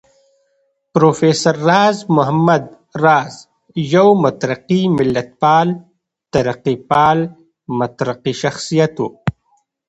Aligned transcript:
پروفېسر 0.93 1.55
راز 1.69 1.97
محمد 2.15 2.63
راز 3.05 3.33
يو 3.93 4.07
مترقي 4.23 4.81
ملتپال، 4.97 5.67
ترقيپال 6.33 7.17
مترقي 7.79 8.33
شخصيت 8.43 8.95
و 9.03 9.07